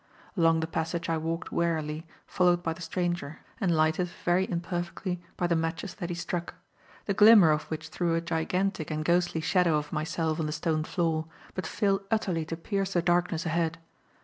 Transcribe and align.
Along 0.35 0.61
the 0.61 0.65
passage 0.65 1.09
I 1.09 1.17
walked 1.19 1.51
warily, 1.51 2.07
followed 2.25 2.63
by 2.63 2.73
the 2.73 2.81
stranger 2.81 3.37
and 3.59 3.69
lighted, 3.75 4.07
very 4.25 4.49
imperfectly, 4.49 5.21
by 5.37 5.45
the 5.45 5.55
matches 5.55 5.93
that 5.93 6.09
he 6.09 6.15
struck; 6.15 6.55
the 7.05 7.13
glimmer 7.13 7.51
of 7.51 7.65
which 7.65 7.89
threw 7.89 8.15
a 8.15 8.19
gigantic 8.21 8.89
and 8.89 9.05
ghostly 9.05 9.41
shadow 9.41 9.77
of 9.77 9.93
myself 9.93 10.39
on 10.39 10.47
the 10.47 10.51
stone 10.53 10.85
floor, 10.85 11.27
but 11.53 11.67
failed 11.67 12.01
utterly 12.09 12.45
to 12.45 12.57
pierce 12.57 12.93
the 12.93 13.01
darkness 13.03 13.45
ahead. 13.45 13.77